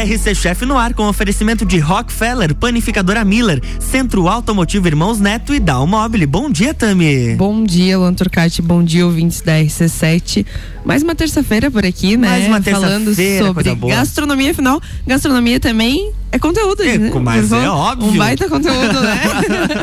[0.00, 5.60] RC Chef no ar com oferecimento de Rockefeller, Panificadora Miller, Centro Automotivo Irmãos Neto e
[5.60, 6.24] Dalmobile.
[6.24, 7.34] Bom dia, Tami.
[7.34, 8.62] Bom dia, Luan Turcati.
[8.62, 10.46] Bom dia, ouvintes da RC7.
[10.86, 12.28] Mais uma terça-feira por aqui, né?
[12.28, 17.10] Mais uma Falando sobre gastronomia, afinal, gastronomia também é conteúdo, é, né?
[17.22, 18.10] Mas é óbvio.
[18.10, 19.20] Um baita conteúdo, né?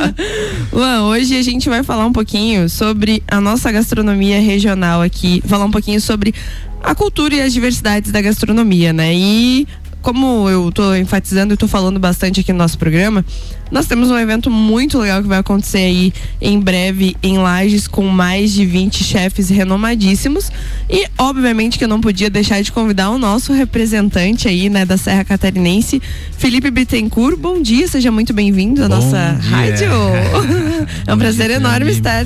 [0.74, 5.66] Luan, hoje a gente vai falar um pouquinho sobre a nossa gastronomia regional aqui, falar
[5.66, 6.34] um pouquinho sobre
[6.82, 9.14] a cultura e as diversidades da gastronomia, né?
[9.14, 9.68] E
[10.08, 13.26] como eu estou enfatizando e estou falando bastante aqui no nosso programa,
[13.70, 18.08] nós temos um evento muito legal que vai acontecer aí em breve em Lages com
[18.08, 20.50] mais de 20 chefes renomadíssimos
[20.90, 24.96] e obviamente que eu não podia deixar de convidar o nosso representante aí, né, da
[24.96, 26.02] Serra Catarinense,
[26.38, 27.38] Felipe Bittencourt.
[27.38, 29.58] Bom dia, seja muito bem-vindo à nossa dia.
[29.58, 29.90] rádio.
[31.06, 32.26] é um prazer enorme estar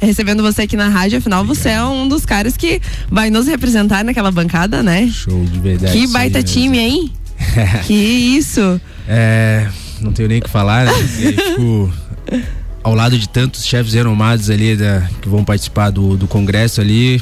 [0.00, 1.18] recebendo você aqui na rádio.
[1.18, 2.80] Afinal, você é um dos caras que
[3.10, 5.08] vai nos representar naquela bancada, né?
[5.10, 5.92] Show de verdade.
[5.92, 7.12] Que baita time, hein?
[7.86, 8.80] que isso.
[9.08, 9.68] É,
[10.00, 10.92] não tenho nem o que falar, né?
[10.92, 11.92] Tipo,
[12.82, 17.20] ao lado de tantos chefes renomados ali da, que vão participar do, do congresso ali,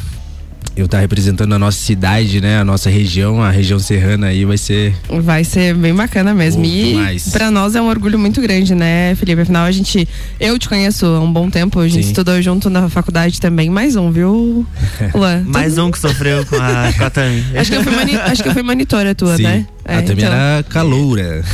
[0.77, 2.59] eu estar tá representando a nossa cidade, né?
[2.59, 4.95] A nossa região, a região serrana aí vai ser.
[5.23, 6.65] Vai ser bem bacana mesmo.
[6.65, 6.97] e
[7.31, 9.43] para nós é um orgulho muito grande, né, Felipe?
[9.43, 10.09] Afinal, a gente.
[10.41, 12.11] Eu te conheço há um bom tempo, a gente Sim.
[12.11, 13.69] estudou junto na faculdade também.
[13.69, 14.67] Mais um, viu,
[15.15, 15.43] Luan?
[15.47, 17.45] Mais um que sofreu com a, com a Tami.
[17.57, 18.17] acho, que eu fui mani...
[18.17, 19.43] acho que eu fui monitora tua, Sim.
[19.43, 19.67] né?
[19.85, 20.33] É, a Tami então...
[20.33, 21.45] era caloura.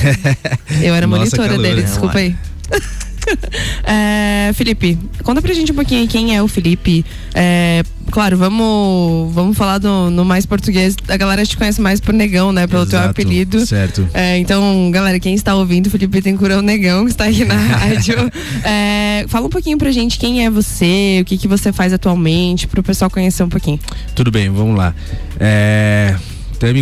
[0.81, 1.69] Eu era monitora caloura.
[1.69, 2.37] dele, desculpa aí.
[3.85, 7.05] é, Felipe, conta pra gente um pouquinho quem é o Felipe.
[7.35, 10.97] É, claro, vamos, vamos falar do, no mais português.
[11.09, 12.67] A galera te conhece mais por Negão, né?
[12.67, 13.65] Pelo Exato, teu apelido.
[13.67, 14.09] Certo.
[14.15, 18.17] É, então, galera, quem está ouvindo, Felipe tem o Negão, que está aqui na rádio.
[18.65, 22.67] É, fala um pouquinho pra gente quem é você, o que, que você faz atualmente,
[22.67, 23.79] pro pessoal conhecer um pouquinho.
[24.15, 24.95] Tudo bem, vamos lá.
[25.39, 26.17] É.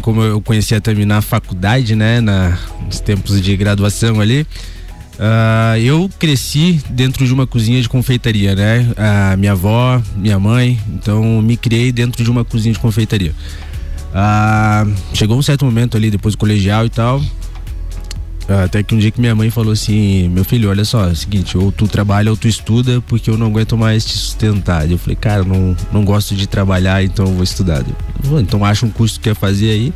[0.01, 4.47] Como eu conheci a Tami na faculdade, né, na, nos tempos de graduação ali,
[5.17, 8.87] Uh, eu cresci dentro de uma cozinha de confeitaria, né?
[8.91, 13.33] Uh, minha avó, minha mãe, então me criei dentro de uma cozinha de confeitaria.
[14.13, 17.23] Uh, chegou um certo momento ali, depois do colegial e tal.
[18.49, 21.17] Até que um dia que minha mãe falou assim: Meu filho, olha só, é o
[21.17, 24.89] seguinte, ou tu trabalha ou tu estuda, porque eu não aguento mais te sustentar.
[24.89, 27.85] Eu falei, cara, não, não gosto de trabalhar, então eu vou estudar.
[28.25, 29.93] Eu, então acha um curso que quer fazer aí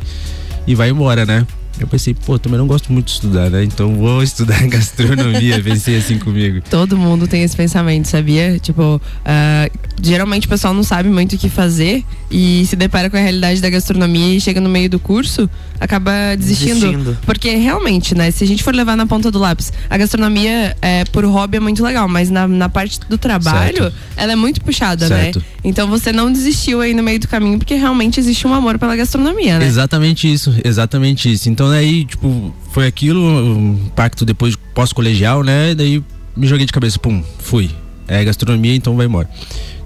[0.67, 1.47] e vai embora, né?
[1.79, 3.63] Eu pensei, pô, também não gosto muito de estudar, né?
[3.63, 6.61] Então vou estudar gastronomia, pensei assim comigo.
[6.69, 8.59] Todo mundo tem esse pensamento, sabia?
[8.59, 13.17] Tipo, uh, geralmente o pessoal não sabe muito o que fazer e se depara com
[13.17, 15.49] a realidade da gastronomia e chega no meio do curso,
[15.79, 16.79] acaba desistindo.
[16.79, 17.17] desistindo.
[17.25, 18.31] Porque realmente, né?
[18.31, 21.59] Se a gente for levar na ponta do lápis, a gastronomia é, por hobby é
[21.59, 23.95] muito legal, mas na, na parte do trabalho, certo.
[24.15, 25.23] ela é muito puxada, né?
[25.23, 25.39] certo.
[25.39, 25.45] né?
[25.63, 28.95] Então você não desistiu aí no meio do caminho porque realmente existe um amor pela
[28.95, 29.65] gastronomia, né?
[29.65, 31.49] Exatamente isso, exatamente isso.
[31.49, 35.75] Então daí, tipo, foi aquilo, um pacto depois pós-colegial, né?
[35.75, 36.03] Daí
[36.35, 37.69] me joguei de cabeça, pum, fui.
[38.07, 39.29] É gastronomia, então vai embora.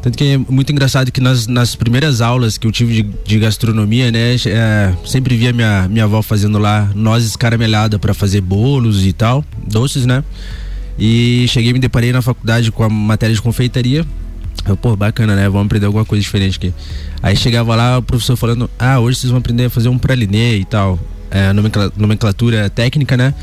[0.02, 3.40] Tanto que é muito engraçado que nas, nas primeiras aulas que eu tive de, de
[3.40, 4.36] gastronomia, né?
[4.46, 9.44] É, sempre via minha, minha avó fazendo lá nozes carameladas para fazer bolos e tal,
[9.68, 10.24] doces, né?
[10.98, 14.06] E cheguei me deparei na faculdade com a matéria de confeitaria.
[14.68, 15.48] Eu, pô, bacana, né?
[15.48, 16.74] Vamos aprender alguma coisa diferente aqui.
[17.22, 20.58] Aí chegava lá o professor falando: Ah, hoje vocês vão aprender a fazer um pralinê
[20.58, 21.00] e tal.
[21.30, 21.52] É,
[21.98, 23.34] nomenclatura técnica, né?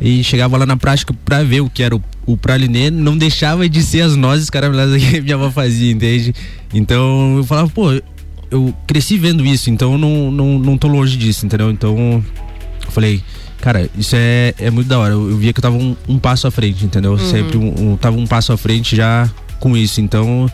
[0.00, 3.68] E chegava lá na prática pra ver o que era o, o pralinê, não deixava
[3.68, 6.34] de ser as nozes carameladas que minha avó fazia, entende?
[6.72, 7.92] Então eu falava, pô,
[8.50, 11.70] eu cresci vendo isso, então eu não, não, não tô longe disso, entendeu?
[11.70, 12.22] Então
[12.84, 13.22] eu falei,
[13.60, 15.14] cara, isso é, é muito da hora.
[15.14, 17.12] Eu, eu via que eu tava um, um passo à frente, entendeu?
[17.12, 17.18] Uhum.
[17.18, 20.00] Sempre um, um, tava um passo à frente já com isso.
[20.00, 20.50] Então.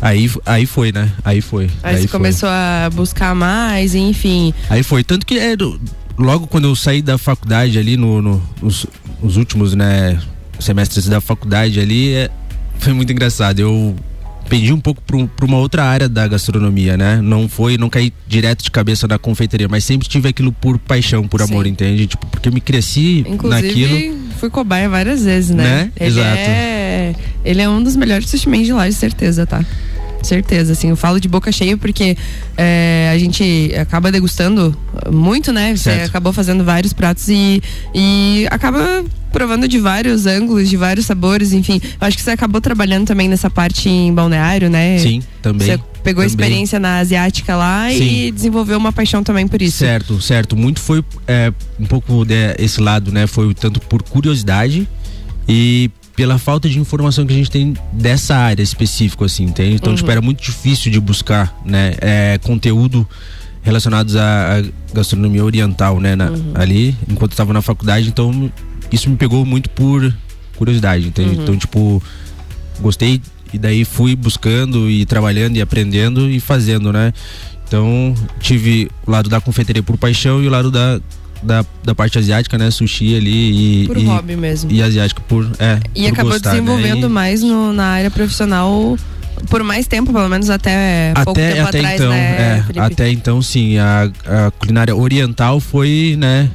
[0.00, 1.10] Aí, aí foi, né?
[1.24, 1.64] Aí foi.
[1.82, 2.18] Aí, aí você foi.
[2.18, 4.52] começou a buscar mais, enfim.
[4.68, 5.02] Aí foi.
[5.02, 5.56] Tanto que é,
[6.18, 8.86] logo quando eu saí da faculdade ali, no, no nos,
[9.22, 10.20] nos, últimos né,
[10.58, 12.30] semestres da faculdade ali, é,
[12.78, 13.60] foi muito engraçado.
[13.60, 13.96] Eu
[14.48, 17.20] pedi um pouco para uma outra área da gastronomia, né?
[17.22, 21.26] Não foi, não caí direto de cabeça na confeitaria, mas sempre tive aquilo por paixão,
[21.26, 21.72] por amor, Sim.
[21.72, 22.06] entende?
[22.06, 24.18] Tipo, porque eu me cresci Inclusive, naquilo.
[24.38, 25.64] fui cobaia várias vezes, né?
[25.64, 25.92] né?
[25.96, 26.38] Ele Exato.
[26.38, 27.14] É,
[27.44, 29.64] ele é um dos melhores sushi de lá, de certeza, tá?
[30.26, 32.16] Certeza, assim, eu falo de boca cheia porque
[32.56, 34.76] é, a gente acaba degustando
[35.10, 35.76] muito, né?
[35.76, 36.08] Você certo.
[36.08, 37.62] acabou fazendo vários pratos e,
[37.94, 41.80] e acaba provando de vários ângulos, de vários sabores, enfim.
[41.82, 44.98] Eu acho que você acabou trabalhando também nessa parte em balneário, né?
[44.98, 45.66] Sim, também.
[45.66, 46.26] Você pegou também.
[46.26, 48.26] experiência na asiática lá Sim.
[48.26, 49.78] e desenvolveu uma paixão também por isso.
[49.78, 50.56] Certo, certo.
[50.56, 53.26] Muito foi é, um pouco desse lado, né?
[53.26, 54.88] Foi tanto por curiosidade
[55.48, 59.74] e pela falta de informação que a gente tem dessa área específica, assim, entende?
[59.74, 59.96] Então, uhum.
[59.96, 61.94] tipo, era muito difícil de buscar, né?
[62.00, 63.06] É, conteúdo
[63.62, 64.62] relacionados à,
[64.92, 66.14] gastronomia oriental, né?
[66.14, 66.52] Na, uhum.
[66.54, 68.50] Ali, enquanto eu estava na faculdade, então
[68.92, 70.14] isso me pegou muito por
[70.56, 71.36] curiosidade, entende?
[71.36, 71.42] Uhum.
[71.42, 72.02] Então, tipo,
[72.80, 73.20] gostei
[73.52, 77.12] e daí fui buscando e trabalhando e aprendendo e fazendo, né?
[77.66, 81.00] Então, tive o lado da confeitaria por paixão e o lado da
[81.44, 82.70] da, da parte asiática, né?
[82.70, 83.86] Sushi ali e.
[83.86, 84.70] Por e, hobby mesmo.
[84.70, 85.50] E asiático por.
[85.58, 87.06] É, e por acabou gostar, desenvolvendo né?
[87.06, 87.10] e...
[87.10, 88.96] mais no, na área profissional
[89.48, 93.10] por mais tempo, pelo menos até, até pouco tempo até atrás, então, né, é, Até
[93.10, 93.78] então, sim.
[93.78, 96.50] A, a culinária oriental foi, né?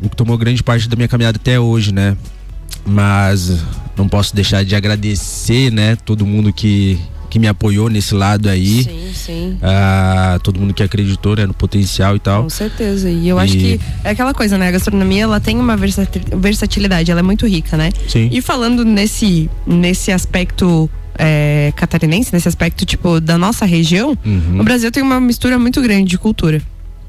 [0.00, 2.16] O que tomou grande parte da minha caminhada até hoje, né?
[2.86, 3.60] Mas
[3.96, 5.96] não posso deixar de agradecer, né?
[5.96, 8.84] Todo mundo que, que me apoiou nesse lado aí.
[8.84, 9.58] Sim, sim.
[9.62, 12.44] Ah, todo mundo que acreditou né, no potencial e tal.
[12.44, 13.10] Com certeza.
[13.10, 13.40] E eu e...
[13.40, 14.68] acho que é aquela coisa, né?
[14.68, 17.90] A gastronomia ela tem uma versatilidade, ela é muito rica, né?
[18.08, 18.28] Sim.
[18.32, 24.60] E falando nesse, nesse aspecto é, catarinense, nesse aspecto, tipo, da nossa região, uhum.
[24.60, 26.62] o Brasil tem uma mistura muito grande de cultura.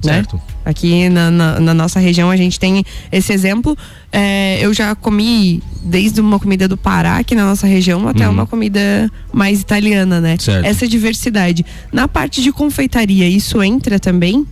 [0.04, 0.14] Né?
[0.14, 0.36] Certo.
[0.36, 0.42] Né?
[0.66, 3.78] Aqui na, na, na, nossa região a gente tem esse exemplo.
[4.12, 8.34] É, eu já comi desde uma comida do Pará aqui na nossa região até uhum.
[8.34, 10.38] uma comida mais italiana, né?
[10.40, 10.66] Certo.
[10.66, 11.66] Essa diversidade.
[11.92, 14.46] Na parte de confeitaria, isso entra também?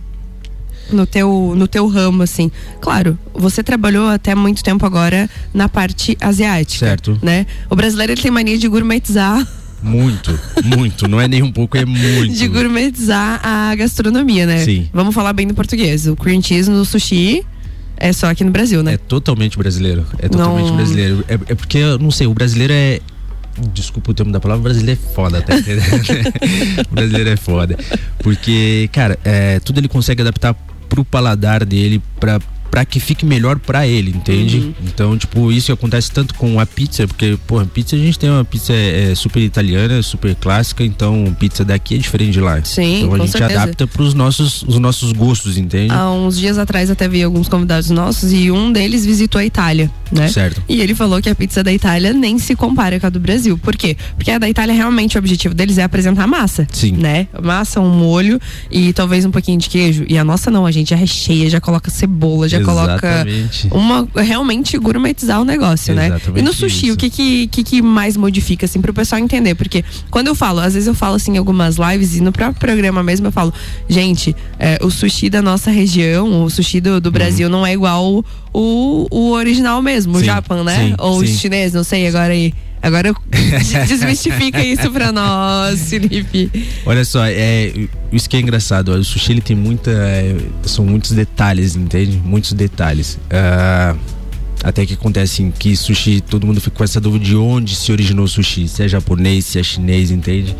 [0.90, 2.50] No teu, no teu ramo, assim.
[2.80, 6.86] Claro, você trabalhou até muito tempo agora na parte asiática.
[6.86, 7.18] Certo.
[7.22, 7.46] Né?
[7.68, 9.46] O brasileiro tem mania de gourmetizar
[9.82, 11.08] muito, muito.
[11.08, 12.34] Não é nem um pouco, é muito.
[12.34, 14.64] De gourmetizar a gastronomia, né?
[14.64, 14.88] Sim.
[14.92, 16.06] Vamos falar bem do português.
[16.06, 17.44] O cream cheese no sushi
[17.96, 18.94] é só aqui no Brasil, né?
[18.94, 20.04] É totalmente brasileiro.
[20.18, 20.76] É totalmente não...
[20.76, 21.24] brasileiro.
[21.28, 23.00] É, é porque, não sei, o brasileiro é
[23.72, 25.82] desculpa o termo da palavra, o brasileiro é foda, tá entendendo?
[26.90, 27.76] o brasileiro é foda.
[28.18, 30.54] Porque, cara, é, tudo ele consegue adaptar
[30.88, 32.40] pro paladar dele, pra,
[32.78, 34.58] para que fique melhor para ele, entende?
[34.58, 34.74] Uhum.
[34.86, 38.44] Então, tipo, isso acontece tanto com a pizza, porque, pô, pizza a gente tem uma
[38.44, 42.62] pizza é, super italiana, super clássica, então pizza daqui é diferente de lá.
[42.64, 43.62] Sim, então a gente certeza.
[43.62, 45.92] adapta para os nossos, os nossos gostos, entende?
[45.92, 49.90] Há uns dias atrás até vi alguns convidados nossos e um deles visitou a Itália,
[50.12, 50.28] né?
[50.28, 50.62] Certo.
[50.68, 53.58] E ele falou que a pizza da Itália nem se compara com a do Brasil.
[53.58, 53.96] Por quê?
[54.14, 56.64] Porque a da Itália realmente o objetivo deles é apresentar massa.
[56.70, 56.92] Sim.
[56.92, 57.26] Né?
[57.42, 58.40] Massa, um molho
[58.70, 60.04] e talvez um pouquinho de queijo.
[60.08, 62.67] E a nossa não, a gente já recheia, já coloca cebola, já.
[62.74, 63.26] Coloca
[63.70, 66.40] uma realmente gourmetizar o negócio, Exatamente né?
[66.40, 66.94] E no sushi, isso.
[66.94, 69.54] o que que, que que mais modifica assim pro pessoal entender?
[69.54, 72.58] Porque quando eu falo, às vezes eu falo assim em algumas lives e no próprio
[72.58, 73.52] programa mesmo eu falo,
[73.88, 77.52] gente, é, o sushi da nossa região, o sushi do, do Brasil uhum.
[77.52, 80.88] não é igual o, o original mesmo, sim, o Japan, né?
[80.88, 81.24] Sim, Ou sim.
[81.24, 82.52] o chinês, não sei agora aí.
[82.82, 83.12] Agora
[83.86, 86.50] desmistifica isso pra nós, Felipe.
[86.86, 87.72] Olha só, é,
[88.12, 88.92] isso que é engraçado.
[88.92, 89.90] O sushi ele tem muita.
[89.90, 92.20] É, são muitos detalhes, entende?
[92.24, 93.18] Muitos detalhes.
[93.26, 93.98] Uh,
[94.62, 97.92] até que acontece assim, que sushi, todo mundo fica com essa dúvida de onde se
[97.92, 100.56] originou o sushi, se é japonês, se é chinês, entende?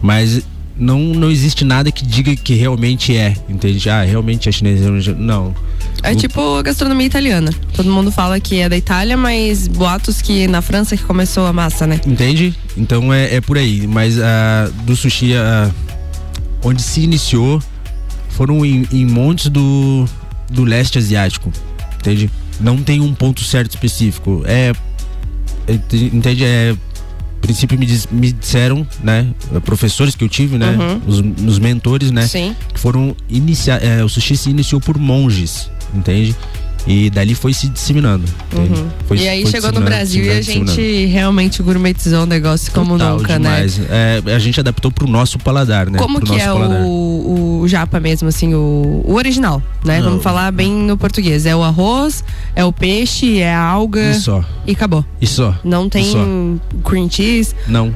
[0.00, 0.42] Mas
[0.76, 3.88] não, não existe nada que diga que realmente é, entende?
[3.90, 4.80] Ah, realmente é chinês,
[5.18, 5.54] não.
[6.02, 7.52] É tipo a gastronomia italiana.
[7.74, 11.52] Todo mundo fala que é da Itália, mas boatos que na França que começou a
[11.52, 12.00] massa, né?
[12.06, 12.54] Entende?
[12.76, 13.86] Então é, é por aí.
[13.86, 15.72] Mas uh, do sushi, uh,
[16.64, 17.62] onde se iniciou,
[18.30, 20.06] foram em, em montes do,
[20.50, 21.52] do leste asiático,
[21.96, 22.30] entende?
[22.58, 24.42] Não tem um ponto certo específico.
[24.44, 24.72] É,
[25.68, 25.74] é
[26.12, 26.44] entende?
[26.44, 26.74] É
[27.42, 29.26] princípio me, diz, me disseram, né,
[29.64, 31.00] professores que eu tive, né, uhum.
[31.06, 32.56] os, os mentores, né, Sim.
[32.72, 36.34] que foram iniciar, é, o sushi se iniciou por monges, entende?
[36.86, 38.24] E dali foi se disseminando.
[38.54, 38.88] Uhum.
[39.06, 43.18] Foi, e aí chegou no Brasil e a gente realmente gourmetizou o negócio como Total,
[43.18, 43.78] nunca, demais.
[43.78, 43.86] né?
[44.26, 45.98] É, a gente adaptou pro nosso paladar, né?
[45.98, 49.98] Como pro que é o, o japa mesmo, assim, o, o original, né?
[49.98, 50.10] Não.
[50.10, 51.46] Vamos falar bem no português.
[51.46, 52.24] É o arroz,
[52.56, 54.10] é o peixe, é a alga.
[54.10, 54.44] E só.
[54.66, 55.04] E acabou.
[55.20, 55.54] E só.
[55.62, 56.18] Não tem só.
[56.88, 57.54] cream cheese.
[57.68, 57.94] Não.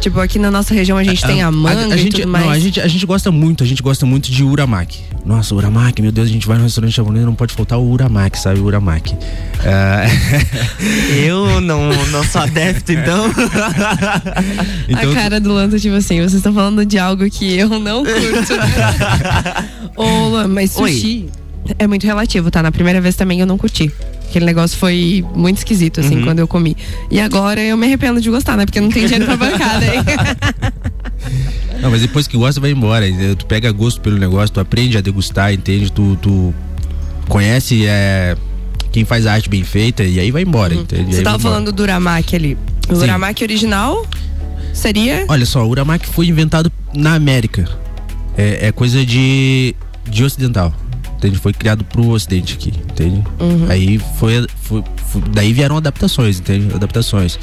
[0.00, 2.28] Tipo, aqui na nossa região a gente a, tem a manga a, a gente, tudo
[2.28, 2.44] mais.
[2.44, 5.02] Não, a gente, a gente gosta muito, a gente gosta muito de uramaki.
[5.24, 8.38] Nossa, uramaki, meu Deus, a gente vai no restaurante japonês não pode faltar o uramaki,
[8.38, 8.60] sabe?
[8.60, 9.14] O uramaki.
[9.14, 11.14] Uh...
[11.14, 13.26] Eu não, não sou adepto, então.
[14.88, 15.10] então.
[15.10, 18.54] A cara do Lanto, tipo assim, vocês estão falando de algo que eu não curto.
[19.96, 21.28] Ô, Luan, mas sushi
[21.66, 21.74] Oi.
[21.78, 22.62] é muito relativo, tá?
[22.62, 23.90] Na primeira vez também eu não curti.
[24.28, 26.24] Aquele negócio foi muito esquisito, assim, uhum.
[26.24, 26.76] quando eu comi.
[27.10, 28.66] E agora eu me arrependo de gostar, né?
[28.66, 29.98] Porque não tem dinheiro pra bancada aí.
[31.80, 33.06] Não, mas depois que gosta, vai embora.
[33.38, 35.92] Tu pega gosto pelo negócio, tu aprende a degustar, entende?
[35.92, 36.54] Tu, tu
[37.28, 38.36] conhece é,
[38.90, 40.82] quem faz a arte bem feita e aí vai embora, uhum.
[40.82, 41.14] entende?
[41.14, 42.58] Você tava falando do uramaki ali.
[42.88, 43.02] O Sim.
[43.02, 44.06] uramaki original
[44.72, 45.24] seria?
[45.28, 47.68] Olha só, o uramaki foi inventado na América.
[48.36, 49.74] É, é coisa de,
[50.08, 50.74] de ocidental
[51.24, 51.38] entende?
[51.38, 53.22] Foi criado pro ocidente aqui, entende?
[53.40, 53.66] Uhum.
[53.68, 54.84] Aí foi, foi,
[55.32, 56.74] daí vieram adaptações, entende?
[56.74, 57.38] Adaptações.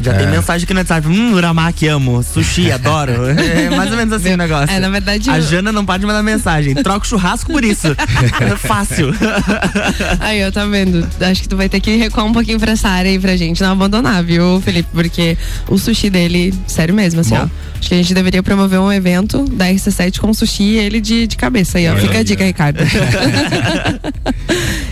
[0.00, 0.18] Já é.
[0.18, 1.08] tem mensagem aqui no WhatsApp.
[1.08, 2.22] Hum, uramaki, amo.
[2.22, 3.12] Sushi, adoro.
[3.30, 4.74] É mais ou menos assim o negócio.
[4.74, 5.30] É, na verdade.
[5.30, 5.42] A eu...
[5.42, 6.74] Jana não pode mandar mensagem.
[6.74, 7.88] Troca o churrasco por isso.
[8.40, 9.14] É fácil.
[10.20, 11.06] Aí, eu tá vendo.
[11.20, 13.62] Acho que tu vai ter que recuar um pouquinho pra essa área aí pra gente
[13.62, 14.88] não abandonar, viu, Felipe?
[14.92, 15.36] Porque
[15.68, 17.42] o sushi dele, sério mesmo, assim, Bom.
[17.42, 17.76] ó.
[17.78, 21.26] Acho que a gente deveria promover um evento da RC7 com sushi e ele de,
[21.26, 21.96] de cabeça aí, ó.
[21.96, 22.80] Fica a dica, Ricardo.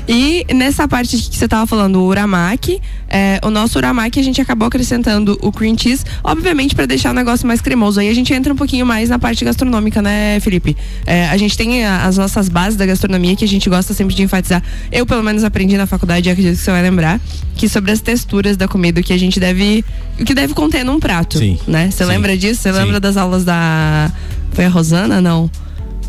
[0.09, 4.41] e nessa parte que você tava falando, o uramaki, é, o nosso uramaki a gente
[4.41, 8.01] acabou acrescentando o cream cheese, obviamente para deixar o negócio mais cremoso.
[8.01, 10.77] Aí a gente entra um pouquinho mais na parte gastronômica, né, Felipe?
[11.05, 14.23] É, a gente tem as nossas bases da gastronomia que a gente gosta sempre de
[14.23, 14.63] enfatizar.
[14.91, 17.21] Eu, pelo menos, aprendi na faculdade, acredito que você vai lembrar,
[17.57, 19.85] que sobre as texturas da comida, o que a gente deve.
[20.19, 21.39] O que deve conter num prato.
[21.39, 21.59] Sim.
[21.67, 21.91] Né?
[21.91, 22.63] Você lembra disso?
[22.63, 24.11] Você lembra das aulas da.
[24.53, 25.21] Foi a Rosana?
[25.21, 25.51] Não.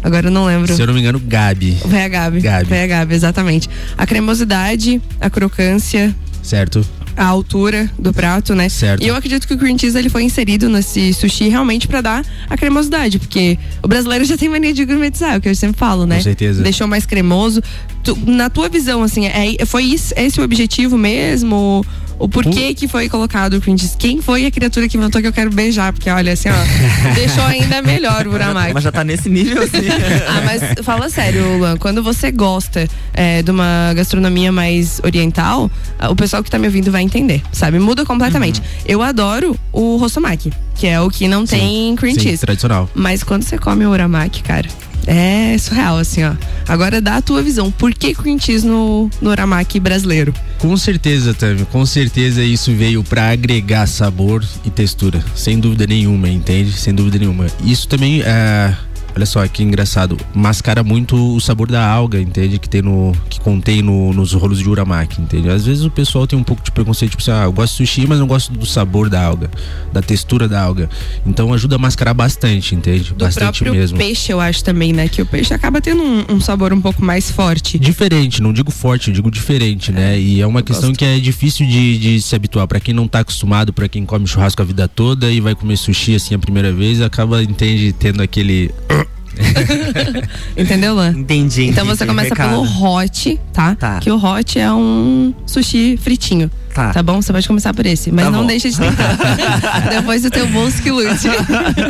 [0.06, 0.72] Agora eu não lembro.
[0.72, 1.80] Se eu não me engano, Gabi.
[1.82, 2.40] Foi a Gabi.
[2.40, 2.68] Gabi.
[2.68, 3.68] Foi a Gabi, exatamente.
[3.98, 6.16] A cremosidade, a crocância.
[6.44, 6.86] Certo
[7.18, 8.68] a altura do prato, né?
[8.68, 9.02] Certo.
[9.02, 12.26] E eu acredito que o cream cheese ele foi inserido nesse sushi realmente para dar
[12.50, 15.80] a cremosidade, porque o brasileiro já tem mania de gourmetizar, é o que eu sempre
[15.80, 16.18] falo, né?
[16.18, 16.62] Com certeza.
[16.62, 17.64] Deixou mais cremoso.
[18.06, 21.84] Tu, na tua visão, assim, é, foi isso, esse o objetivo mesmo?
[22.18, 23.96] o porquê que foi colocado o cheese.
[23.98, 25.92] Quem foi a criatura que inventou que eu quero beijar?
[25.92, 26.54] Porque olha, assim, ó,
[27.14, 28.74] deixou ainda melhor o uramaki.
[28.74, 29.88] Mas já tá nesse nível, assim.
[30.28, 35.70] ah, mas fala sério, Luan, quando você gosta é, de uma gastronomia mais oriental,
[36.10, 37.80] o pessoal que tá me ouvindo vai entender, sabe?
[37.80, 38.60] Muda completamente.
[38.60, 38.66] Uhum.
[38.86, 42.40] Eu adoro o rossomaki, que é o que não tem cream sim, cheese.
[42.40, 42.90] tradicional.
[42.94, 44.68] Mas quando você come o uramaki, cara,
[45.08, 46.34] é surreal, assim, ó.
[46.68, 47.72] Agora dá a tua visão.
[47.72, 50.34] Por que cheese no, no Oramaki brasileiro?
[50.60, 51.66] Com certeza, Tami.
[51.66, 55.24] Com certeza isso veio para agregar sabor e textura.
[55.36, 56.74] Sem dúvida nenhuma, entende?
[56.74, 57.48] Sem dúvida nenhuma.
[57.64, 58.76] Isso também é
[59.16, 62.60] Olha só que engraçado, mascara muito o sabor da alga, entende?
[62.60, 65.50] Que tem no que contém no, nos rolos de uramaki, entende?
[65.50, 67.78] Às vezes o pessoal tem um pouco de preconceito, tipo assim, ah, eu gosto de
[67.78, 69.50] sushi, mas não gosto do sabor da alga,
[69.94, 70.90] da textura da alga.
[71.26, 73.14] Então ajuda a mascarar bastante, entende?
[73.14, 73.98] Do bastante próprio mesmo.
[73.98, 75.08] peixe, eu acho também, né?
[75.08, 77.80] Que o peixe acaba tendo um, um sabor um pouco mais forte.
[77.80, 80.20] Diferente, não digo forte, eu digo diferente, né?
[80.20, 81.00] E é uma questão gosto.
[81.00, 82.68] que é difícil de, de se habituar.
[82.68, 85.78] para quem não tá acostumado, para quem come churrasco a vida toda e vai comer
[85.78, 88.72] sushi assim a primeira vez, acaba, entende, tendo aquele
[90.58, 91.12] Entendeu, Lan?
[91.12, 91.66] Entendi.
[91.66, 93.76] Então você começa pelo hot, tá?
[93.76, 94.00] tá?
[94.00, 96.50] Que o hot é um sushi fritinho.
[96.76, 96.92] Tá.
[96.92, 97.22] tá bom?
[97.22, 98.12] Você pode começar por esse.
[98.12, 98.48] Mas tá não bom.
[98.48, 99.16] deixa de tentar.
[99.90, 101.30] Depois o teu bolso que lute.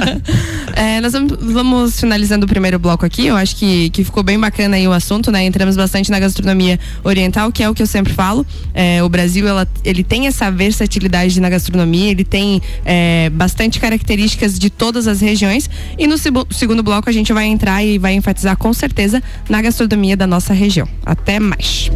[0.76, 3.26] é, nós vamos, vamos, finalizando o primeiro bloco aqui.
[3.26, 5.44] Eu acho que, que ficou bem bacana aí o assunto, né?
[5.44, 8.46] Entramos bastante na gastronomia oriental, que é o que eu sempre falo.
[8.76, 14.60] É, o Brasil, ela, ele tem essa versatilidade na gastronomia, ele tem é, bastante características
[14.60, 15.68] de todas as regiões.
[15.98, 16.16] E no
[16.52, 20.54] segundo bloco a gente vai entrar e vai enfatizar com certeza na gastronomia da nossa
[20.54, 20.88] região.
[21.04, 21.90] Até mais.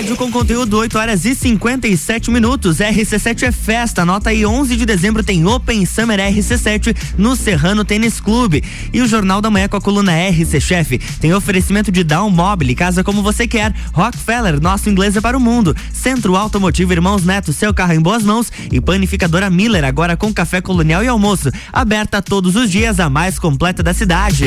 [0.00, 2.78] Rádio com conteúdo 8 horas e 57 minutos.
[2.78, 4.00] RC7 é festa.
[4.00, 8.64] Anota aí, 11 de dezembro tem Open Summer RC7 no Serrano Tênis Clube.
[8.94, 12.74] E o Jornal da Manhã com a coluna RC Chef tem oferecimento de Down Mobile,
[12.74, 13.74] casa como você quer.
[13.92, 15.76] Rockefeller, nosso inglês é para o mundo.
[15.92, 18.50] Centro Automotivo Irmãos Neto, seu carro em boas mãos.
[18.72, 21.50] E Panificadora Miller, agora com café colonial e almoço.
[21.70, 24.46] Aberta todos os dias, a mais completa da cidade.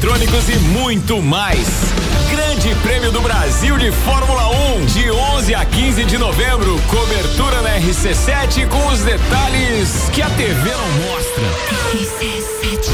[0.03, 1.67] e muito mais.
[2.29, 6.81] Grande Prêmio do Brasil de Fórmula 1, de 11 a 15 de novembro.
[6.87, 11.43] Cobertura na RC7 com os detalhes que a TV não mostra.
[11.93, 12.89] RC7.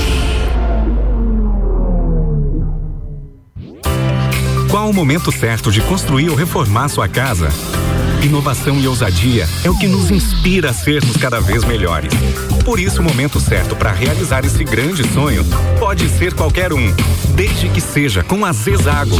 [4.69, 7.47] Qual o momento certo de construir ou reformar sua casa?
[8.23, 12.11] Inovação e ousadia é o que nos inspira a sermos cada vez melhores.
[12.65, 15.45] Por isso, o momento certo para realizar esse grande sonho
[15.87, 16.93] pode ser qualquer um,
[17.33, 19.15] desde que seja com a Zezago.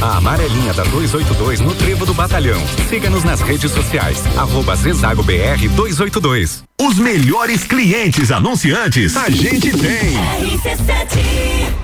[0.00, 2.62] A amarelinha da 282 no Trevo do Batalhão.
[2.88, 4.22] Siga-nos nas redes sociais.
[4.38, 6.64] Arroba Zezago BR 282.
[6.80, 10.14] Os melhores clientes anunciantes a gente tem.
[10.40, 11.83] RC7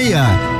[0.00, 0.59] meia.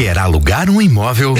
[0.00, 1.34] Quer alugar um imóvel?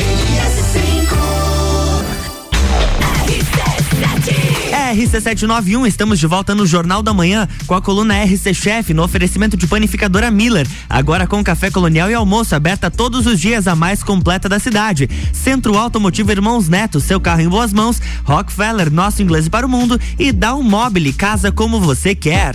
[4.93, 9.57] RC791, estamos de volta no Jornal da Manhã com a coluna RC Chef no oferecimento
[9.57, 10.69] de panificadora Miller.
[10.91, 15.09] Agora com café colonial e almoço aberta todos os dias, a mais completa da cidade.
[15.33, 17.99] Centro Automotivo Irmãos Neto, seu carro em boas mãos.
[18.25, 19.99] Rockefeller, nosso inglês para o mundo.
[20.19, 22.55] E um mobile, casa como você quer.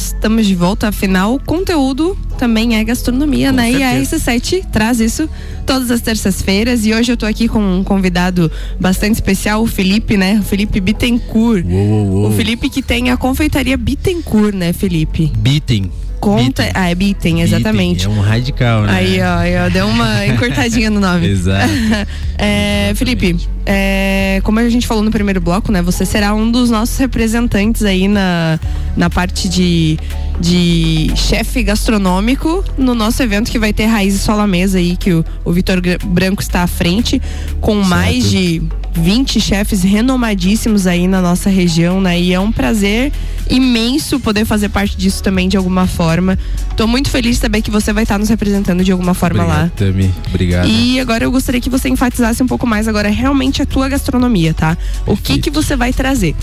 [0.21, 3.71] Estamos de volta, afinal, conteúdo também é gastronomia, com né?
[3.71, 3.79] Certeza.
[3.79, 5.27] E a RC7 traz isso
[5.65, 6.85] todas as terças-feiras.
[6.85, 10.37] E hoje eu tô aqui com um convidado bastante especial, o Felipe, né?
[10.39, 11.65] O Felipe Bittencourt.
[11.65, 12.29] Uou, uou, uou.
[12.29, 15.31] O Felipe que tem a confeitaria Bittencourt, né, Felipe?
[15.35, 15.89] Bitten
[16.21, 16.69] conta.
[16.73, 18.07] Ah, é Bitten, exatamente.
[18.07, 18.93] Bitten, é um radical, né?
[18.93, 21.27] Aí, ó, aí, ó deu uma encurtadinha no nome.
[21.27, 21.67] Exato.
[22.37, 25.81] é, Felipe, é, como a gente falou no primeiro bloco, né?
[25.81, 28.59] Você será um dos nossos representantes aí na,
[28.95, 29.97] na parte de,
[30.39, 35.25] de chefe gastronômico no nosso evento que vai ter Raízes Sola Mesa aí, que o,
[35.43, 37.21] o Vitor Branco está à frente,
[37.59, 37.89] com certo.
[37.89, 38.61] mais de
[38.93, 42.19] 20 chefes renomadíssimos aí na nossa região, né?
[42.19, 43.11] E é um prazer
[43.51, 46.37] imenso poder fazer parte disso também de alguma forma.
[46.75, 49.63] Tô muito feliz de saber que você vai estar nos representando de alguma forma Obrigado,
[49.63, 49.71] lá.
[49.75, 50.13] Tami.
[50.27, 50.67] Obrigado.
[50.67, 54.53] E agora eu gostaria que você enfatizasse um pouco mais agora realmente a tua gastronomia,
[54.53, 54.77] tá?
[55.05, 56.35] O que que você vai trazer?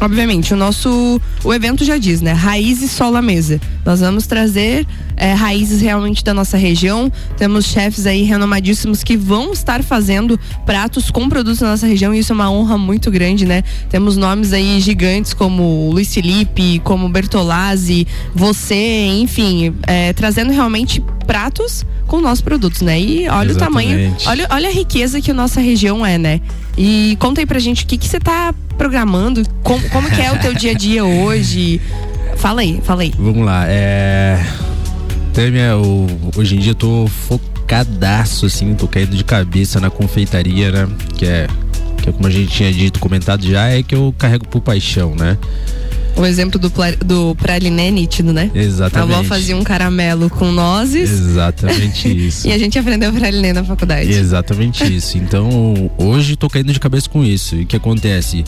[0.00, 2.32] Obviamente, o nosso o evento já diz, né?
[2.32, 3.60] Raízes sola mesa.
[3.84, 4.86] Nós vamos trazer
[5.16, 7.10] é, raízes realmente da nossa região.
[7.36, 12.18] Temos chefes aí renomadíssimos que vão estar fazendo pratos com produtos da nossa região e
[12.18, 13.62] isso é uma honra muito grande, né?
[13.88, 16.43] Temos nomes aí gigantes como Luiz Felipe,
[16.82, 23.00] como Bertolazzi, você, enfim, é, trazendo realmente pratos com nossos produtos, né?
[23.00, 23.56] E olha Exatamente.
[23.56, 26.40] o tamanho, olha, olha a riqueza que a nossa região é, né?
[26.76, 30.32] E conta aí pra gente o que, que você tá programando, como, como que é
[30.32, 31.80] o teu dia a dia hoje?
[32.36, 33.12] Fala aí, fala aí.
[33.18, 34.44] Vamos lá, é.
[35.32, 35.72] Têmia,
[36.36, 40.88] hoje em dia eu tô focadaço, assim, tô caindo de cabeça na confeitaria, né?
[41.16, 41.46] Que é,
[42.02, 45.14] que é como a gente tinha dito, comentado já, é que eu carrego por paixão,
[45.14, 45.36] né?
[46.16, 46.72] O exemplo do,
[47.04, 48.50] do praliné é nítido, né?
[48.54, 49.12] Exatamente.
[49.12, 51.10] A avó fazia um caramelo com nozes.
[51.10, 52.46] Exatamente isso.
[52.46, 54.10] e a gente aprendeu praliné na faculdade.
[54.10, 55.18] Exatamente isso.
[55.18, 57.56] Então, hoje tô caindo de cabeça com isso.
[57.56, 58.44] E o que acontece?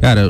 [0.00, 0.28] Cara,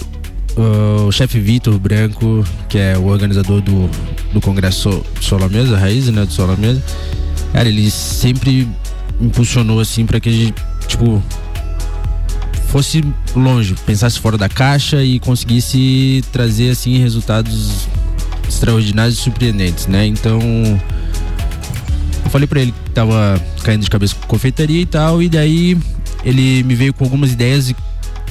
[0.56, 3.88] o chefe Vitor Branco, que é o organizador do,
[4.32, 6.24] do congresso Sola Mesa, Raiz, né?
[6.24, 6.82] Do Sola Mesa.
[7.52, 8.68] Cara, ele sempre
[9.20, 10.54] impulsionou assim para que a gente,
[10.86, 11.22] tipo,
[12.70, 13.02] fosse
[13.34, 17.88] longe, pensasse fora da caixa e conseguisse trazer assim resultados
[18.48, 20.06] extraordinários e surpreendentes, né?
[20.06, 20.38] Então,
[22.24, 25.76] eu falei para ele que tava caindo de cabeça com confeitaria e tal, e daí
[26.24, 27.74] ele me veio com algumas ideias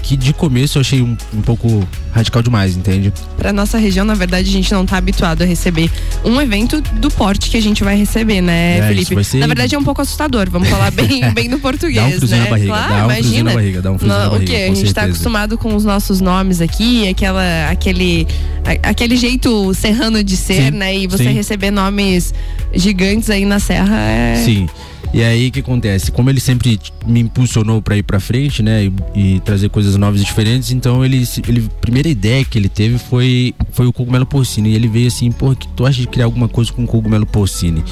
[0.01, 3.13] que de começo eu achei um, um pouco radical demais, entende?
[3.37, 5.89] Pra nossa região, na verdade, a gente não tá habituado a receber
[6.25, 9.23] um evento do porte que a gente vai receber, né, É, Felipe?
[9.23, 12.11] ser- Na verdade, é um pouco assustador, vamos falar bem, bem no português, Dá um
[12.17, 12.43] friozinho né?
[12.45, 13.43] na barriga, claro, dá um imagina.
[13.43, 14.61] na barriga, dá um friozinho na barriga, O quê?
[14.63, 15.05] A gente tá certeza.
[15.07, 18.25] acostumado com os nossos nomes aqui, aquela, aquele,
[18.65, 20.95] a- aquele jeito serrano de ser, Sim, né?
[20.97, 21.31] E você sim.
[21.33, 22.33] receber nomes
[22.73, 24.35] gigantes aí na serra é.
[24.43, 24.67] Sim.
[25.11, 26.11] E aí o que acontece?
[26.11, 30.21] Como ele sempre me impulsionou para ir para frente, né, e, e trazer coisas novas
[30.21, 34.25] e diferentes, então ele, ele a primeira ideia que ele teve foi foi o cogumelo
[34.25, 37.25] porcino e ele veio assim, pô, que tu acha de criar alguma coisa com cogumelo
[37.25, 37.83] porcino?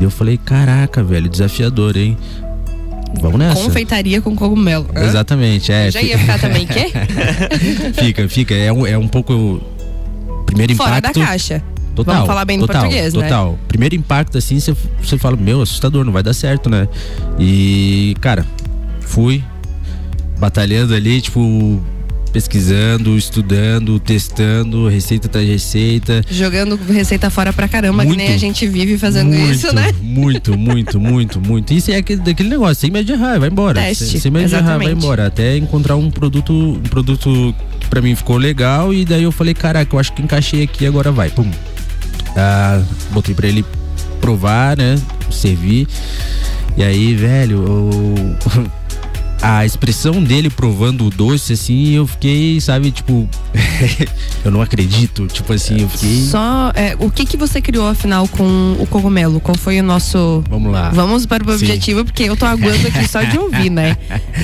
[0.00, 2.16] E eu falei, caraca, velho, desafiador, hein?
[3.20, 3.60] Vamos nessa.
[3.62, 4.86] Confeitaria com cogumelo.
[4.94, 5.04] Hã?
[5.04, 5.90] Exatamente, é.
[5.90, 6.86] Já fi- ia ficar também, quê?
[7.94, 9.60] fica, fica, é um, é um pouco
[10.46, 11.20] primeiro Fora da impacto.
[11.20, 11.62] caixa.
[11.94, 13.22] Total, Vamos falar bem total, português, né?
[13.22, 13.58] Total.
[13.68, 16.88] Primeiro impacto, assim, você- fala, meu, assustador, não vai dar certo, né?
[17.38, 18.44] E, cara,
[19.00, 19.42] fui
[20.38, 21.80] batalhando ali, tipo,
[22.32, 26.20] pesquisando, estudando, testando, receita atrás receita.
[26.28, 28.18] Jogando receita fora pra caramba, que Muito.
[28.18, 29.92] nem a gente vive fazendo muito, isso, né?
[30.02, 31.72] Muito, muito, muito, muito.
[31.72, 33.80] Isso é aquele, daquele negócio, sem medo de errar, vai embora.
[33.80, 35.28] Teste, sem, medo de errar, vai embora.
[35.28, 39.54] Até encontrar um produto, um produto que pra mim ficou legal e daí eu falei,
[39.54, 41.30] caraca, eu acho que encaixei aqui, agora vai.
[41.30, 41.48] Pum.
[42.36, 43.64] Ah, botei pra ele
[44.20, 44.96] provar, né?
[45.30, 45.86] Servir.
[46.76, 48.36] E aí, velho, eu-
[49.44, 53.28] a expressão dele provando o doce, assim, eu fiquei, sabe, tipo,
[54.42, 55.26] eu não acredito.
[55.26, 56.22] Tipo assim, eu fiquei.
[56.22, 59.38] Só, é, o que que você criou afinal com o cogumelo?
[59.40, 60.42] Qual foi o nosso...
[60.48, 60.88] Vamos lá.
[60.88, 61.56] Vamos para o Sim.
[61.56, 63.98] objetivo, porque eu tô aguando aqui só de ouvir, né?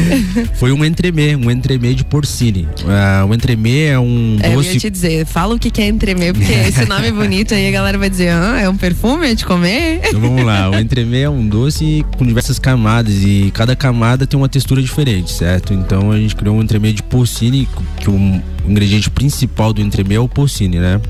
[0.57, 2.69] Foi um entremê, um entremê de porcine.
[2.87, 4.75] Ah, um entremê é um É, eu doce.
[4.75, 7.67] ia te dizer, fala o que que é entremê, porque esse nome é bonito, aí
[7.67, 10.01] a galera vai dizer, ah, é um perfume de comer?
[10.05, 14.39] Então vamos lá, o entremê é um doce com diversas camadas e cada camada tem
[14.39, 15.73] uma textura diferente, certo?
[15.73, 17.69] Então a gente criou um entremê de porcine,
[18.01, 21.01] que o ingrediente principal do entremê é o porcine, né?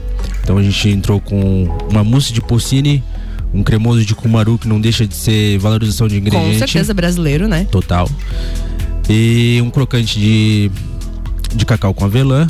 [0.42, 3.02] Então a gente entrou com uma mousse de porcine,
[3.54, 6.52] um cremoso de cumaru que não deixa de ser valorização de ingrediente.
[6.52, 7.66] Com certeza brasileiro, né?
[7.70, 8.08] Total.
[9.08, 10.70] E um crocante de,
[11.54, 12.46] de cacau com avelã,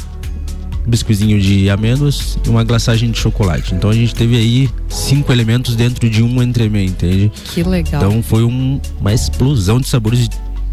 [0.86, 3.74] um biscoizinho de amêndoas e uma glaçagem de chocolate.
[3.74, 7.30] Então a gente teve aí cinco elementos dentro de um entremê, entende?
[7.54, 8.02] Que legal.
[8.02, 10.28] Então foi um- uma explosão de sabores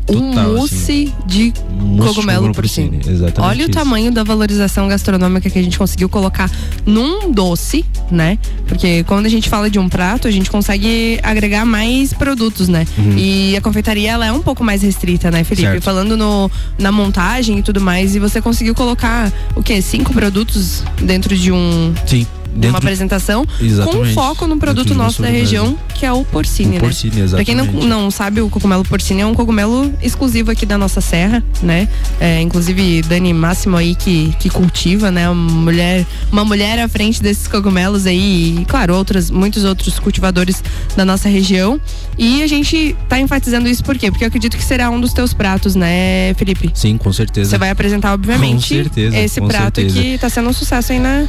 [0.07, 0.23] total.
[0.23, 0.53] um assim.
[0.53, 2.99] mousse de Mousse cogumelo porcine.
[3.05, 3.41] Exatamente.
[3.41, 3.71] Olha o isso.
[3.71, 6.49] tamanho da valorização gastronômica que a gente conseguiu colocar
[6.85, 8.39] num doce, né?
[8.67, 12.85] Porque quando a gente fala de um prato, a gente consegue agregar mais produtos, né?
[13.17, 15.67] E a confeitaria ela é um pouco mais restrita, né, Felipe?
[15.67, 15.73] Uhum.
[15.73, 15.83] Certo.
[15.83, 19.81] Falando no, na montagem e tudo mais, e você conseguiu colocar o quê?
[19.81, 22.25] Cinco produtos dentro de um Sim.
[22.53, 24.13] De Dentro uma apresentação com Exatamente.
[24.13, 26.79] foco num produto nosso da região, que é o porcine, O né?
[26.79, 27.87] porcine, Pra quem não, exatamente.
[27.87, 31.87] não sabe, o cogumelo porcine é um cogumelo exclusivo aqui da nossa serra, né?
[32.19, 35.29] É, inclusive, Dani Máximo aí que, que cultiva, né?
[35.29, 40.63] Uma mulher, uma mulher à frente desses cogumelos aí e, claro, outras, muitos outros cultivadores
[40.95, 41.79] da nossa região.
[42.17, 44.09] E a gente tá enfatizando isso por quê?
[44.09, 46.71] Porque eu acredito que será um dos teus pratos, né, Felipe?
[46.73, 47.51] Sim, com certeza.
[47.51, 50.01] Você vai apresentar, obviamente, Com certeza, esse com prato certeza.
[50.01, 51.27] que tá sendo um sucesso aí na,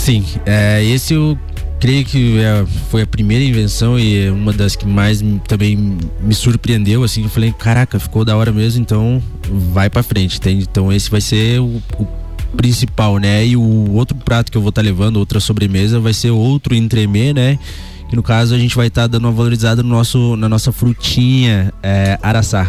[0.00, 1.38] Sim, é, esse eu
[1.78, 7.04] creio que é, foi a primeira invenção e uma das que mais também me surpreendeu,
[7.04, 9.22] assim, eu falei, caraca, ficou da hora mesmo, então
[9.72, 10.66] vai pra frente, entende?
[10.68, 12.08] Então esse vai ser o, o
[12.56, 13.46] principal, né?
[13.46, 17.34] E o outro prato que eu vou estar levando, outra sobremesa, vai ser outro entremê,
[17.34, 17.58] né?
[18.08, 21.74] Que no caso a gente vai estar dando uma valorizada no nosso, na nossa frutinha
[21.82, 22.66] é, araçá.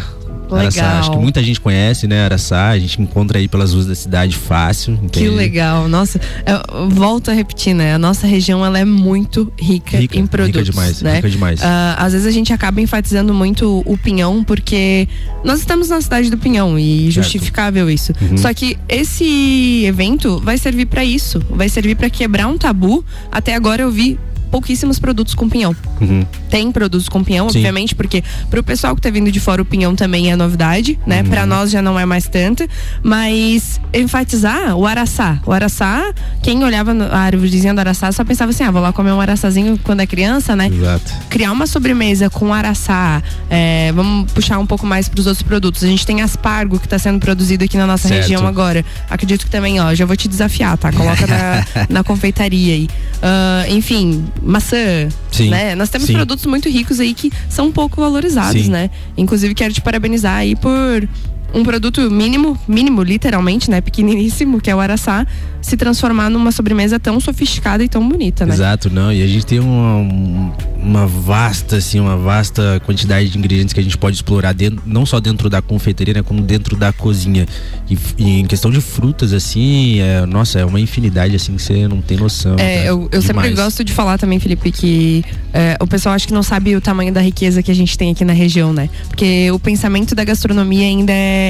[0.60, 2.24] Araçá, acho que muita gente conhece, né?
[2.24, 4.96] Araçá, a gente encontra aí pelas ruas da cidade fácil.
[4.96, 5.28] Que entende?
[5.30, 7.94] legal, nossa, eu volto a repetir, né?
[7.94, 11.16] A nossa região ela é muito rica, Rica, em produtos, rica demais, né?
[11.16, 11.60] rica demais.
[11.62, 15.08] Ah, às vezes a gente acaba enfatizando muito o pinhão porque
[15.44, 17.12] nós estamos na cidade do pinhão e Certo.
[17.24, 18.12] justificável isso.
[18.20, 18.36] Uhum.
[18.38, 23.04] Só que esse evento vai servir pra isso, vai servir pra quebrar um tabu.
[23.30, 24.18] Até agora eu vi
[24.50, 25.74] pouquíssimos produtos com pinhão.
[26.02, 26.26] Uhum.
[26.50, 27.58] Tem produtos com pinhão, Sim.
[27.58, 31.22] obviamente, porque pro pessoal que tá vindo de fora o pinhão também é novidade, né?
[31.22, 31.28] Uhum.
[31.30, 32.66] Pra nós já não é mais tanto,
[33.02, 35.38] mas enfatizar o araçá.
[35.46, 36.12] O araçá,
[36.42, 39.78] quem olhava a árvorezinha do araçá só pensava assim: "Ah, vou lá comer um araçazinho
[39.82, 41.12] quando é criança, né?" Exato.
[41.30, 45.82] criar uma sobremesa com araçá, é, vamos puxar um pouco mais para os outros produtos.
[45.84, 48.22] A gente tem aspargo que está sendo produzido aqui na nossa Certo.
[48.22, 48.84] região agora.
[49.08, 50.92] Acredito que também, ó, já vou te desafiar, tá?
[50.92, 52.88] Coloca na, na confeitaria aí.
[53.22, 55.50] Ah, enfim, maçã, Sim.
[55.50, 55.74] né?
[55.74, 56.14] Nós temos Sim.
[56.14, 58.70] produtos muito ricos aí que são pouco valorizados, Sim.
[58.70, 58.90] né?
[59.16, 61.08] Inclusive, quero te parabenizar aí por
[61.54, 63.80] um produto mínimo, mínimo, literalmente, né?
[63.80, 65.26] Pequeniníssimo, que é o araçá,
[65.60, 68.54] se transformar numa sobremesa tão sofisticada e tão bonita, né?
[68.54, 69.12] Exato, não.
[69.12, 73.78] E a gente tem uma, um- uma vasta, assim, uma vasta quantidade de ingredientes que
[73.78, 77.46] a gente pode explorar dentro, não só dentro da confeitaria, né, como dentro da cozinha.
[77.88, 81.86] E, e em questão de frutas, assim, é, nossa, é uma infinidade, assim, que você
[81.86, 82.56] não tem noção.
[82.58, 82.86] É, cara.
[82.86, 86.42] eu, eu sempre gosto de falar também, Felipe, que é, o pessoal acha que não
[86.42, 88.88] sabe o tamanho da riqueza que a gente tem aqui na região, né?
[89.08, 91.41] Porque o pensamento da gastronomia ainda é,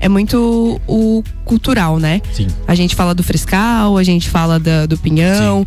[0.00, 2.20] é muito o cultural, né?
[2.32, 2.46] Sim.
[2.66, 5.66] A gente fala do frescal, a gente fala da- do pinhão.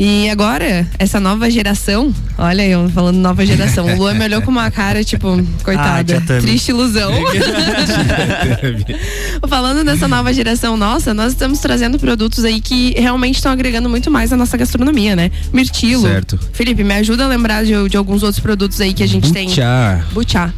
[0.00, 4.50] E agora, essa nova geração, olha eu falando nova geração, o Luan me olhou com
[4.50, 5.28] uma cara, tipo,
[5.62, 6.40] coitada, tia Tami.
[6.40, 7.12] triste ilusão.
[9.48, 14.10] Falando dessa nova geração nossa, nós estamos trazendo produtos aí que realmente estão agregando muito
[14.10, 15.30] mais à nossa gastronomia, né?
[15.52, 16.02] Mirtilo.
[16.02, 16.38] Certo.
[16.52, 19.48] Felipe, me ajuda a lembrar de, de alguns outros produtos aí que a gente tem.
[20.12, 20.52] Butiá.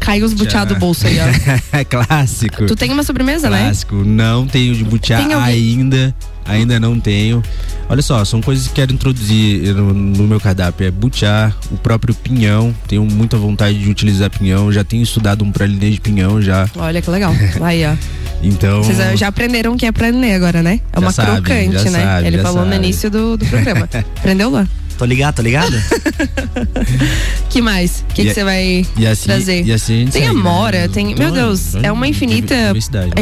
[0.00, 1.84] Caiu os butiá do bolso aí, ó.
[1.88, 2.66] Clássico.
[2.66, 3.64] Tu tem uma sobremesa, né?
[3.64, 3.96] Clássico.
[3.96, 6.14] Não tenho de butiá ainda.
[6.44, 7.42] Ainda não tenho.
[7.88, 10.86] Olha só, são coisas que quero introduzir no, no meu cardápio.
[10.86, 12.74] É butiá, o próprio pinhão.
[12.88, 14.72] Tenho muita vontade de utilizar pinhão.
[14.72, 16.68] Já tenho estudado um pralinê de pinhão já.
[16.76, 17.32] Olha que legal.
[17.62, 17.94] Aí, ó.
[18.42, 18.82] Então.
[18.82, 20.80] Vocês já aprenderam o que é pralinê agora, né?
[20.92, 22.02] É uma crocante, né?
[22.02, 22.84] sabe, Ele falou no sabe.
[22.84, 23.88] início do, do programa.
[24.18, 24.66] Aprendeu lá?
[25.00, 25.72] Tô ligado, tô ligado?
[27.48, 28.04] que mais?
[28.10, 29.64] O que a- você vai E assim, trazer?
[29.64, 30.88] e assim a Tem segue, amora, né?
[30.88, 31.14] tem.
[31.14, 32.54] Meu Deus, é uma infinita.
[32.54, 32.70] É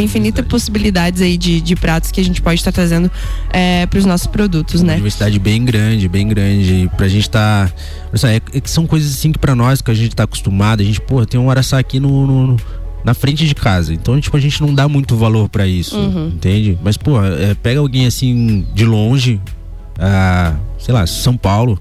[0.00, 0.42] infinita diversidade.
[0.48, 3.08] possibilidades aí de, de pratos que a gente pode estar trazendo
[3.52, 4.96] é, para os nossos produtos, Uma né?
[4.96, 6.90] diversidade bem grande, bem grande.
[6.96, 7.70] Pra gente tá.
[8.24, 10.84] É, é que são coisas assim que pra nós, que a gente tá acostumado, a
[10.84, 12.26] gente, porra, tem um araçá aqui no.
[12.26, 12.56] no-
[13.04, 13.94] na frente de casa.
[13.94, 16.32] Então, tipo, a gente não dá muito valor pra isso, Uhum.
[16.34, 16.76] entende?
[16.82, 19.40] Mas, pô, é, pega alguém assim de longe,
[20.78, 21.80] sei lá, São Paulo.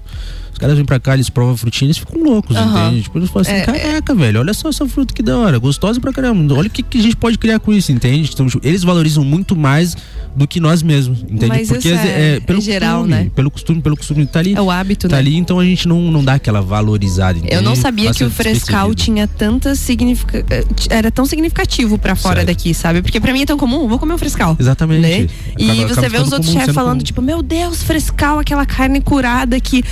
[0.58, 2.88] Os caras vêm pra cá, eles provam a frutinha, eles ficam loucos, Aham.
[2.88, 3.02] entende?
[3.04, 6.00] Tipo, eles falam assim, É, caraca, velho, olha só essa fruta que da hora, gostosa
[6.00, 6.52] pra caramba.
[6.54, 8.28] Olha o que, que a gente pode criar com isso, entende?
[8.34, 9.96] Então, tipo, eles valorizam muito mais
[10.34, 11.46] do que nós mesmos, entende?
[11.46, 13.30] Mas Porque às vezes, é- pelo é geral, costume, né?
[13.36, 14.54] Pelo costume, pelo costume, tá ali.
[14.54, 15.20] É o hábito, Tá né?
[15.20, 17.38] ali, então a gente não, não dá aquela valorizada.
[17.38, 17.78] Eu não entende?
[17.78, 20.44] sabia Passa que o frescal tinha tanta significa...
[20.50, 23.00] eh, era tão significativo pra fora daqui, sabe?
[23.00, 24.56] Porque pra mim é tão comum, vou comer um frescal.
[24.58, 25.02] Exatamente.
[25.02, 25.26] Né?
[25.56, 27.04] E Acaba- você acaba vê os outros chefes falando, comum.
[27.04, 29.84] tipo, meu Deus, frescal, aquela carne curada que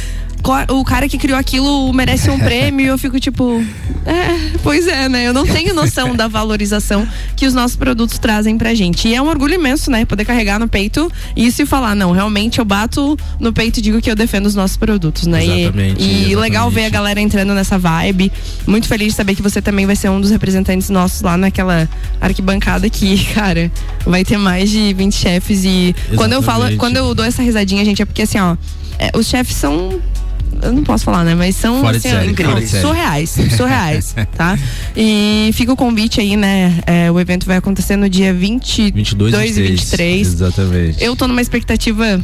[0.73, 2.85] o cara que criou aquilo merece um prêmio.
[2.87, 3.63] E eu fico tipo,
[4.05, 5.27] é, pois é, né?
[5.27, 7.07] Eu não tenho noção da valorização
[7.37, 9.09] que os nossos produtos trazem pra gente.
[9.09, 10.05] E é um orgulho imenso, né?
[10.05, 14.01] Poder carregar no peito isso e falar, não, realmente eu bato no peito e digo
[14.01, 15.45] que eu defendo os nossos produtos, né?
[15.45, 16.75] E- Exatamente, e, legal exatamente.
[16.75, 18.31] ver a galera entrando nessa vibe.
[18.67, 21.89] Muito feliz de saber que você também vai ser um dos representantes nossos lá naquela
[22.21, 23.71] arquibancada que, cara,
[24.05, 25.65] vai ter mais de 20 chefes.
[25.65, 26.79] E quando eu falo, Exatamente.
[26.79, 28.57] quando eu dou essa risadinha, gente, é porque assim, ó,
[28.99, 30.01] é, os chefes são.
[30.63, 31.35] Eu não posso falar, né?
[31.35, 34.59] Mas são Fora assim, série, incríveis, surreais, surreais, tá?
[34.97, 36.81] E fica o convite aí, né?
[36.87, 40.27] É, o evento vai acontecer no dia 20, 22 2 e 23.
[40.27, 41.03] Exatamente.
[41.05, 42.21] eu tô numa expectativa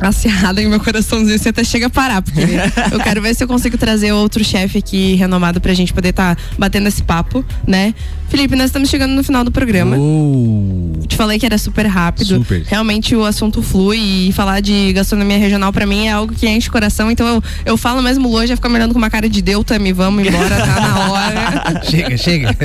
[0.00, 2.40] acirrada em meu coraçãozinho, você até chega a parar, porque
[2.92, 6.36] eu quero ver se eu consigo trazer outro chefe aqui renomado pra gente poder estar
[6.58, 7.94] batendo esse papo, né?
[8.30, 9.96] Felipe, nós estamos chegando no final do programa.
[9.96, 10.92] Uou.
[11.08, 12.36] Te falei que era super rápido.
[12.36, 12.62] Super.
[12.62, 16.68] Realmente o assunto flui e falar de gastronomia regional pra mim é algo que enche
[16.68, 17.10] o coração.
[17.10, 19.64] Então eu, eu falo mesmo, Luan já fica me olhando com uma cara de Deus,
[19.64, 21.82] Tami, vamos embora, tá na hora.
[21.90, 22.56] chega, chega.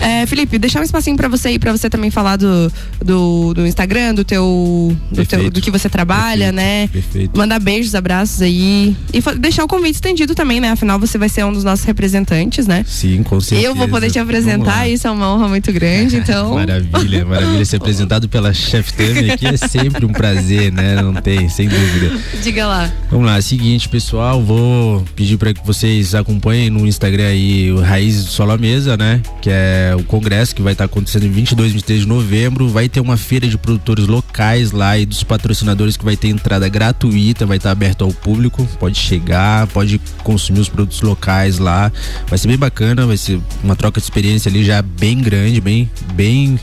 [0.00, 2.72] É, Felipe, deixar um espacinho pra você aí, pra você também falar do,
[3.04, 5.50] do, do Instagram, do teu, do teu.
[5.50, 6.63] Do que você trabalha, Perfeito, né?
[6.92, 7.36] Perfeito.
[7.36, 8.96] Mandar beijos, abraços aí.
[9.12, 10.70] E deixar o convite estendido também, né?
[10.70, 12.84] Afinal, você vai ser um dos nossos representantes, né?
[12.86, 13.68] Sim, com certeza.
[13.68, 16.54] Eu vou poder te apresentar, isso é uma honra muito grande, então.
[16.64, 17.64] Maravilha, maravilha.
[17.64, 21.00] Ser apresentado pela Chef Tami aqui é sempre um prazer, né?
[21.00, 22.18] Não tem, sem dúvida.
[22.42, 22.92] Diga lá.
[23.10, 28.16] Vamos lá, seguinte, pessoal, vou pedir para que vocês acompanhem no Instagram aí o Raiz
[28.16, 29.20] Solo à Mesa, né?
[29.40, 32.68] Que é o congresso que vai estar acontecendo em 22 e 23 de novembro.
[32.68, 36.53] Vai ter uma feira de produtores locais lá e dos patrocinadores que vai ter entrada
[36.68, 38.66] gratuita, vai estar aberto ao público.
[38.78, 41.90] Pode chegar, pode consumir os produtos locais lá.
[42.28, 45.90] Vai ser bem bacana, vai ser uma troca de experiência ali já bem grande, bem,
[46.14, 46.58] bem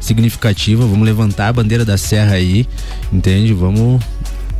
[0.00, 0.86] significativa.
[0.86, 2.66] Vamos levantar a bandeira da serra aí,
[3.12, 3.52] entende?
[3.52, 4.02] Vamos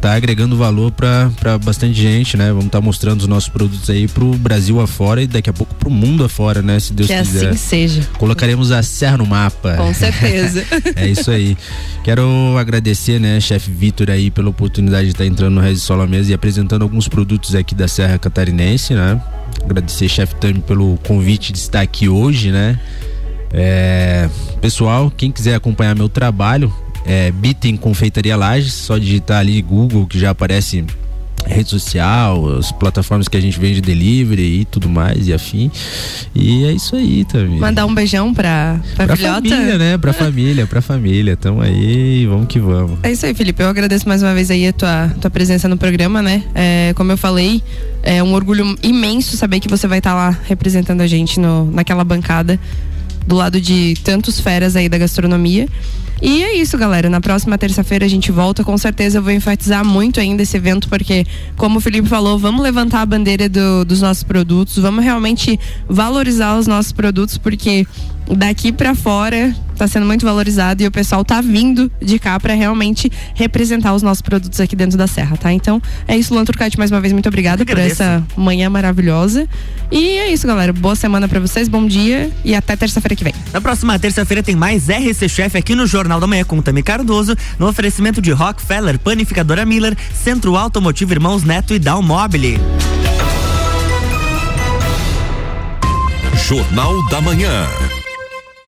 [0.03, 2.49] tá agregando valor pra pra bastante gente, né?
[2.49, 5.89] Vamos estar mostrando os nossos produtos aí pro Brasil afora e daqui a pouco pro
[5.89, 6.81] mundo afora, né?
[6.81, 7.51] Se Deus que quiser.
[7.51, 8.09] assim seja.
[8.19, 9.77] Colocaremos a serra no mapa.
[9.77, 10.65] Com certeza.
[10.97, 11.57] É isso aí.
[12.03, 12.27] Quero
[12.59, 16.83] agradecer, né, chefe Vitor aí pela oportunidade de estar entrando no à Mesa e apresentando
[16.83, 19.21] alguns produtos aqui da Serra Catarinense, né?
[19.63, 22.79] Agradecer chefe Tami pelo convite de estar aqui hoje, né?
[23.53, 24.29] É,
[24.61, 26.73] pessoal, quem quiser acompanhar meu trabalho,
[27.07, 30.85] é Bitem Confeitaria Lages, só digitar ali Google que já aparece
[31.47, 35.71] rede social, as plataformas que a gente vende delivery e tudo mais e afim.
[36.35, 37.59] E é isso aí, também.
[37.59, 39.49] Mandar um beijão pra, pra, pra filhota.
[39.49, 39.99] família, né?
[39.99, 41.37] Pra família, pra família.
[41.37, 42.99] Tamo aí, vamos que vamos.
[43.03, 43.63] É isso aí, Felipe.
[43.63, 46.43] Eu agradeço mais uma vez aí a tua, tua presença no programa, né?
[46.55, 47.63] É, como eu falei,
[48.03, 51.71] é um orgulho imenso saber que você vai estar tá lá representando a gente no,
[51.71, 52.59] naquela bancada
[53.27, 55.69] do lado de tantos feras aí da gastronomia.
[56.23, 57.11] E é isso, galera.
[57.11, 58.63] Na próxima terça-feira a gente volta.
[58.63, 62.63] Com certeza eu vou enfatizar muito ainda esse evento, porque, como o Felipe falou, vamos
[62.63, 65.59] levantar a bandeira do, dos nossos produtos, vamos realmente
[65.89, 67.85] valorizar os nossos produtos, porque
[68.37, 72.55] daqui para fora está sendo muito valorizado e o pessoal tá vindo de cá para
[72.55, 75.53] realmente representar os nossos produtos aqui dentro da Serra, tá?
[75.53, 79.49] Então é isso, Luan Turcati, mais uma vez muito obrigada por essa manhã maravilhosa.
[79.91, 80.73] E é isso, galera.
[80.73, 83.35] Boa semana para vocês, bom dia e até terça-feira que vem.
[83.53, 87.37] Na próxima terça-feira tem mais RC Chef aqui no Jornal da Manhã com Tami Cardoso,
[87.59, 92.59] no oferecimento de Rockefeller, Panificadora Miller, Centro Automotivo Irmãos Neto e Down Mobile.
[96.47, 98.02] Jornal da Manhã.